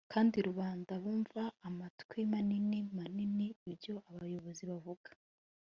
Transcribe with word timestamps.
Kandi 0.13 0.37
rubanda 0.47 0.93
bumva 1.03 1.43
namatwi 1.61 2.19
manini 2.31 2.79
manini 2.97 3.47
ibyo 3.71 3.95
abayobozi 4.11 4.63
bavuga 4.71 5.09